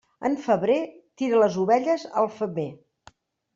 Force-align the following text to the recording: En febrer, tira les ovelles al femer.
En 0.27 0.37
febrer, 0.45 0.77
tira 1.23 1.43
les 1.43 1.59
ovelles 1.65 2.09
al 2.25 2.33
femer. 2.41 2.67